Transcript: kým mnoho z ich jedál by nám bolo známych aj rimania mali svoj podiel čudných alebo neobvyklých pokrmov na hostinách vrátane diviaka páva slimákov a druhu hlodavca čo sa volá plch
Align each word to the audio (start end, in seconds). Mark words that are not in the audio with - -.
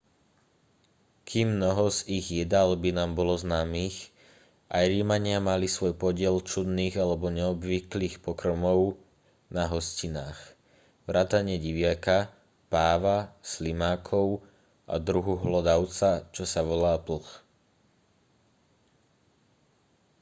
kým 1.29 1.47
mnoho 1.61 1.85
z 1.97 2.09
ich 2.17 2.27
jedál 2.39 2.69
by 2.83 2.89
nám 2.99 3.11
bolo 3.19 3.33
známych 3.43 3.97
aj 4.77 4.83
rimania 4.93 5.37
mali 5.49 5.67
svoj 5.75 5.93
podiel 6.03 6.35
čudných 6.51 6.95
alebo 7.03 7.25
neobvyklých 7.37 8.15
pokrmov 8.25 8.79
na 9.55 9.63
hostinách 9.73 10.39
vrátane 11.07 11.55
diviaka 11.65 12.17
páva 12.73 13.17
slimákov 13.51 14.27
a 14.91 14.95
druhu 15.07 15.33
hlodavca 15.43 16.09
čo 16.35 16.43
sa 16.51 16.61
volá 16.69 16.95
plch 17.05 17.29